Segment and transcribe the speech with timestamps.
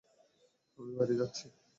[0.79, 1.45] আমি বাইরে যাচ্ছি!